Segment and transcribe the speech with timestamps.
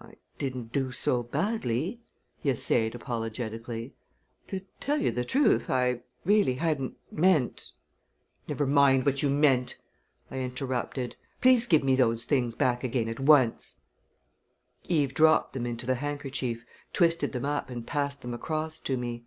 [0.00, 2.00] "I didn't do so badly,"
[2.40, 3.94] he essayed apologetically.
[4.48, 7.70] "To tell you the truth, I really hadn't meant"
[8.48, 9.78] "Never mind what you meant!"
[10.28, 11.14] I interrupted.
[11.40, 13.76] "Please give me those things back again at once!"
[14.88, 19.22] Eve dropped them into the handkerchief, twisted them up and passed them across to me.